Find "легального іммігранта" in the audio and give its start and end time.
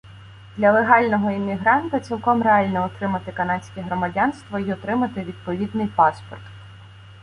0.73-1.99